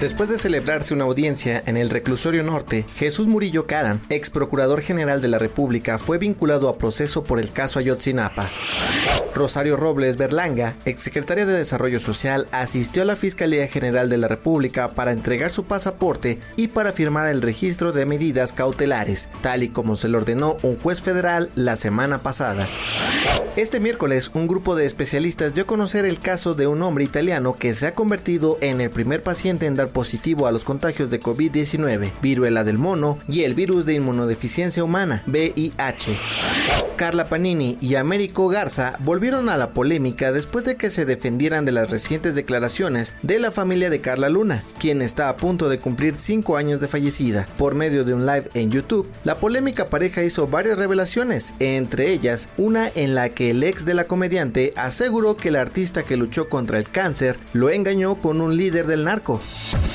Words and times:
Después 0.00 0.28
de 0.28 0.38
celebrarse 0.38 0.94
una 0.94 1.04
audiencia 1.04 1.60
en 1.66 1.76
el 1.76 1.90
reclusorio 1.90 2.44
norte, 2.44 2.86
Jesús 2.94 3.26
Murillo 3.26 3.66
Cara, 3.66 3.98
ex 4.10 4.30
procurador 4.30 4.80
general 4.80 5.20
de 5.20 5.26
la 5.26 5.38
República, 5.38 5.98
fue 5.98 6.18
vinculado 6.18 6.68
a 6.68 6.78
proceso 6.78 7.24
por 7.24 7.40
el 7.40 7.50
caso 7.50 7.80
Ayotzinapa. 7.80 8.48
Rosario 9.34 9.76
Robles 9.76 10.16
Berlanga, 10.16 10.74
ex 10.84 11.00
secretaria 11.00 11.46
de 11.46 11.56
Desarrollo 11.56 11.98
Social, 11.98 12.46
asistió 12.52 13.02
a 13.02 13.06
la 13.06 13.16
Fiscalía 13.16 13.66
General 13.66 14.08
de 14.08 14.18
la 14.18 14.28
República 14.28 14.92
para 14.92 15.10
entregar 15.10 15.50
su 15.50 15.64
pasaporte 15.64 16.38
y 16.56 16.68
para 16.68 16.92
firmar 16.92 17.28
el 17.28 17.42
registro 17.42 17.90
de 17.90 18.06
medidas 18.06 18.52
cautelares, 18.52 19.28
tal 19.40 19.64
y 19.64 19.68
como 19.68 19.96
se 19.96 20.08
le 20.08 20.16
ordenó 20.16 20.58
un 20.62 20.78
juez 20.78 21.02
federal 21.02 21.50
la 21.56 21.74
semana 21.74 22.22
pasada. 22.22 22.68
Este 23.56 23.80
miércoles, 23.80 24.30
un 24.34 24.46
grupo 24.46 24.76
de 24.76 24.86
especialistas 24.86 25.54
dio 25.54 25.64
a 25.64 25.66
conocer 25.66 26.04
el 26.04 26.20
caso 26.20 26.54
de 26.54 26.68
un 26.68 26.80
hombre 26.82 27.02
italiano 27.02 27.56
que 27.56 27.74
se 27.74 27.88
ha 27.88 27.94
convertido 27.94 28.56
en 28.60 28.80
el 28.80 28.90
primer 28.90 29.24
paciente 29.24 29.66
en 29.66 29.76
positivo 29.88 30.46
a 30.46 30.52
los 30.52 30.64
contagios 30.64 31.10
de 31.10 31.20
COVID-19, 31.20 32.12
viruela 32.22 32.64
del 32.64 32.78
mono 32.78 33.18
y 33.28 33.42
el 33.42 33.54
virus 33.54 33.86
de 33.86 33.94
inmunodeficiencia 33.94 34.84
humana, 34.84 35.22
VIH. 35.26 36.16
Carla 36.96 37.28
Panini 37.28 37.78
y 37.80 37.94
Américo 37.94 38.48
Garza 38.48 38.96
volvieron 38.98 39.48
a 39.48 39.56
la 39.56 39.70
polémica 39.70 40.32
después 40.32 40.64
de 40.64 40.76
que 40.76 40.90
se 40.90 41.04
defendieran 41.04 41.64
de 41.64 41.70
las 41.70 41.90
recientes 41.90 42.34
declaraciones 42.34 43.14
de 43.22 43.38
la 43.38 43.52
familia 43.52 43.88
de 43.88 44.00
Carla 44.00 44.28
Luna, 44.28 44.64
quien 44.80 45.00
está 45.00 45.28
a 45.28 45.36
punto 45.36 45.68
de 45.68 45.78
cumplir 45.78 46.16
5 46.16 46.56
años 46.56 46.80
de 46.80 46.88
fallecida. 46.88 47.46
Por 47.56 47.76
medio 47.76 48.04
de 48.04 48.14
un 48.14 48.26
live 48.26 48.50
en 48.54 48.72
YouTube, 48.72 49.08
la 49.22 49.38
polémica 49.38 49.86
pareja 49.86 50.24
hizo 50.24 50.48
varias 50.48 50.78
revelaciones, 50.78 51.54
entre 51.60 52.10
ellas 52.10 52.48
una 52.58 52.90
en 52.94 53.14
la 53.14 53.28
que 53.28 53.50
el 53.50 53.62
ex 53.62 53.84
de 53.84 53.94
la 53.94 54.08
comediante 54.08 54.72
aseguró 54.76 55.36
que 55.36 55.50
el 55.50 55.56
artista 55.56 56.02
que 56.02 56.16
luchó 56.16 56.48
contra 56.48 56.78
el 56.78 56.90
cáncer 56.90 57.38
lo 57.52 57.70
engañó 57.70 58.16
con 58.16 58.40
un 58.40 58.56
líder 58.56 58.88
del 58.88 59.04
narco. 59.04 59.40